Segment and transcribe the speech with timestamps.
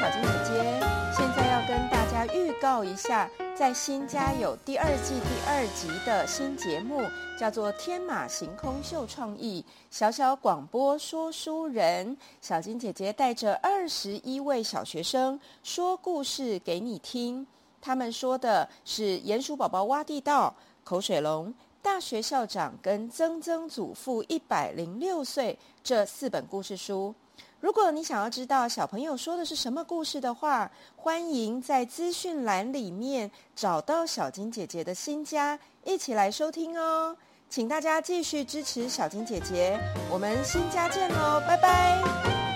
[0.00, 0.80] 小金姐姐
[1.14, 7.02] 现在要跟大家预告一下，在新家有第二季第二集的新节目，
[7.38, 12.16] 叫做《天马行空秀创意小小广播说书人》。
[12.40, 17.46] 小金姐姐带着二十一位小学生说故事给你听。
[17.82, 27.14] 他们说的是鼹鼠宝宝挖地道、口水龙、大学校长跟曾曾祖父一百零六岁这四本故事书。
[27.60, 37.14] 如果你想要知道小朋友说的是什么故事的话，欢迎在资讯栏里面找到小金姐姐的新家，一起来收听哦。
[37.50, 39.78] 请大家继续支持小金姐姐，
[40.10, 42.49] 我们新家见喽，拜拜。